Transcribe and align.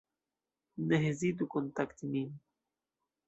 Ne 0.87 0.97
hezitu 1.03 1.43
kontakti 1.53 2.05
min. 2.13 2.29